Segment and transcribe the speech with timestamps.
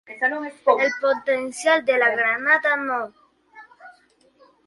[0.77, 3.13] El potencial de la granada No.